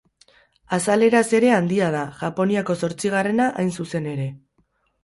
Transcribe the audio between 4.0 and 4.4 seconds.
ere.